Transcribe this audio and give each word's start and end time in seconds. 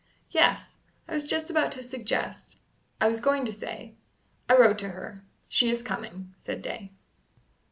"Yes; 0.31 0.79
I 1.07 1.13
was 1.13 1.27
just 1.27 1.51
about 1.51 1.71
to 1.73 1.83
suggest 1.83 2.57
I 2.99 3.05
was 3.07 3.19
going 3.21 3.45
to 3.45 3.53
say" 3.53 3.93
"I 4.49 4.57
wrote 4.57 4.79
to 4.79 4.89
her. 4.89 5.23
She 5.47 5.69
is 5.69 5.83
coming," 5.83 6.33
said 6.39 6.63
Day. 6.63 6.91